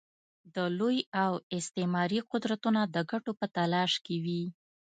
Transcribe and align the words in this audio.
د 0.55 0.57
لوی 0.77 0.97
او 1.23 1.33
استعماري 1.57 2.19
قدرتونه 2.31 2.81
د 2.95 2.97
ګټو 3.11 3.31
په 3.39 3.45
تلاښ 3.55 3.91
کې 4.05 4.15
وي. 4.25 4.43